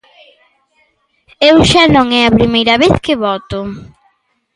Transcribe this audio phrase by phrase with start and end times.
[1.49, 3.59] Eu xa non é a primeira vez que voto.